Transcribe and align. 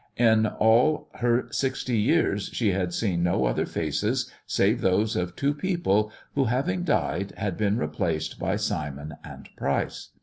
In 0.17 0.47
all 0.47 1.09
her 1.17 1.47
sixty 1.51 1.95
years 1.99 2.49
she 2.53 2.71
had 2.71 2.91
seen 2.91 3.21
no 3.21 3.45
other 3.45 3.65
faces^ 3.67 4.31
save 4.47 4.81
those 4.81 5.15
of 5.15 5.35
two 5.35 5.53
people 5.53 6.11
who, 6.33 6.45
having 6.45 6.83
died, 6.83 7.33
had 7.37 7.55
been 7.55 7.77
replaced 7.77 8.39
by 8.39 8.55
Simon 8.55 9.13
and 9.23 9.47
Pryce. 9.55 10.09